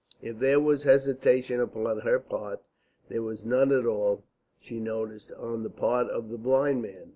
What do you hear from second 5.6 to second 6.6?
the part of the